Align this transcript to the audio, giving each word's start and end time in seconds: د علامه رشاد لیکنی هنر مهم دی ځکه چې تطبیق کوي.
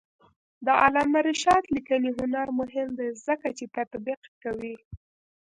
د 0.65 0.67
علامه 0.83 1.19
رشاد 1.29 1.63
لیکنی 1.75 2.11
هنر 2.19 2.47
مهم 2.59 2.87
دی 2.97 3.09
ځکه 3.25 3.47
چې 3.57 3.65
تطبیق 3.75 4.21
کوي. 4.43 4.75